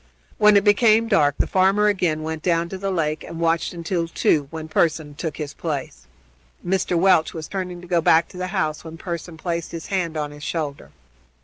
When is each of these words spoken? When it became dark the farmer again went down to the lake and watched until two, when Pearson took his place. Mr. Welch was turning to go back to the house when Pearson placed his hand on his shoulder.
When 0.39 0.57
it 0.57 0.63
became 0.63 1.07
dark 1.07 1.35
the 1.37 1.45
farmer 1.45 1.85
again 1.85 2.23
went 2.23 2.41
down 2.41 2.69
to 2.69 2.77
the 2.79 2.89
lake 2.89 3.23
and 3.23 3.39
watched 3.39 3.71
until 3.71 4.07
two, 4.07 4.47
when 4.49 4.67
Pearson 4.67 5.13
took 5.13 5.37
his 5.37 5.53
place. 5.53 6.07
Mr. 6.65 6.97
Welch 6.97 7.35
was 7.35 7.47
turning 7.47 7.81
to 7.81 7.87
go 7.87 8.01
back 8.01 8.27
to 8.29 8.37
the 8.37 8.47
house 8.47 8.83
when 8.83 8.97
Pearson 8.97 9.37
placed 9.37 9.71
his 9.71 9.85
hand 9.93 10.17
on 10.17 10.31
his 10.31 10.41
shoulder. 10.43 10.89